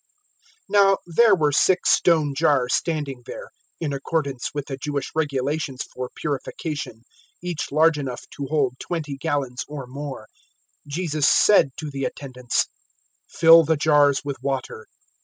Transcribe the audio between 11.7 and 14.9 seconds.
to the attendants, "Fill the jars with water."